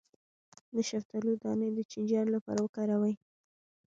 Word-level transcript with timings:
د 0.75 0.77
شفتالو 0.89 1.31
دانه 1.43 1.67
د 1.77 1.79
چینجیانو 1.91 2.33
لپاره 2.37 2.59
وکاروئ 2.61 3.15